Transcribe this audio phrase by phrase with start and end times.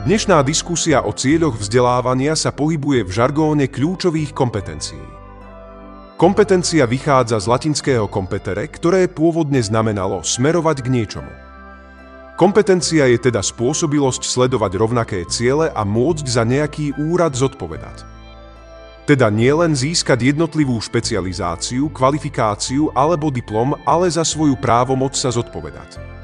[0.00, 5.04] Dnešná diskusia o cieľoch vzdelávania sa pohybuje v žargóne kľúčových kompetencií.
[6.16, 11.28] Kompetencia vychádza z latinského kompetere, ktoré pôvodne znamenalo smerovať k niečomu.
[12.40, 18.00] Kompetencia je teda spôsobilosť sledovať rovnaké ciele a môcť za nejaký úrad zodpovedať.
[19.04, 26.19] Teda nielen získať jednotlivú špecializáciu, kvalifikáciu alebo diplom, ale za svoju právomoc sa zodpovedať.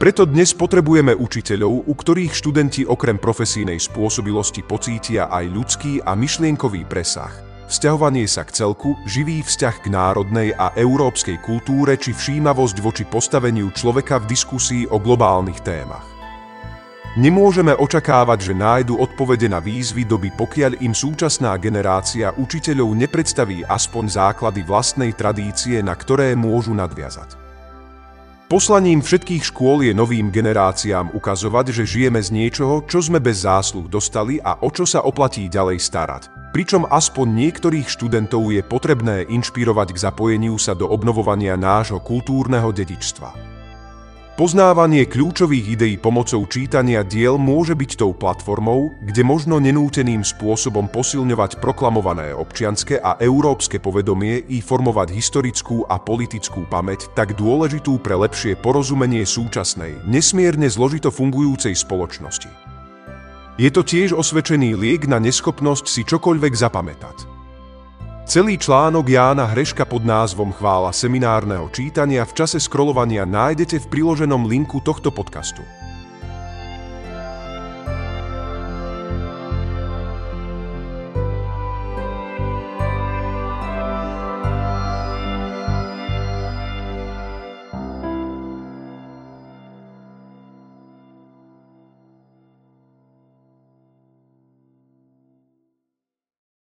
[0.00, 6.88] Preto dnes potrebujeme učiteľov, u ktorých študenti okrem profesijnej spôsobilosti pocítia aj ľudský a myšlienkový
[6.88, 7.28] presah,
[7.68, 13.68] vzťahovanie sa k celku, živý vzťah k národnej a európskej kultúre či všímavosť voči postaveniu
[13.76, 16.08] človeka v diskusii o globálnych témach.
[17.20, 24.16] Nemôžeme očakávať, že nájdu odpovede na výzvy doby, pokiaľ im súčasná generácia učiteľov nepredstaví aspoň
[24.16, 27.39] základy vlastnej tradície, na ktoré môžu nadviazať.
[28.50, 33.86] Poslaním všetkých škôl je novým generáciám ukazovať, že žijeme z niečoho, čo sme bez zásluh
[33.86, 36.50] dostali a o čo sa oplatí ďalej starať.
[36.50, 43.59] Pričom aspoň niektorých študentov je potrebné inšpirovať k zapojeniu sa do obnovovania nášho kultúrneho dedičstva.
[44.40, 51.60] Poznávanie kľúčových ideí pomocou čítania diel môže byť tou platformou, kde možno nenúteným spôsobom posilňovať
[51.60, 58.56] proklamované občianske a európske povedomie i formovať historickú a politickú pamäť tak dôležitú pre lepšie
[58.56, 62.48] porozumenie súčasnej, nesmierne zložito fungujúcej spoločnosti.
[63.60, 67.29] Je to tiež osvedčený liek na neschopnosť si čokoľvek zapamätať.
[68.30, 74.46] Celý článok Jána Hreška pod názvom Chvála seminárneho čítania v čase scrollovania nájdete v priloženom
[74.46, 75.66] linku tohto podcastu.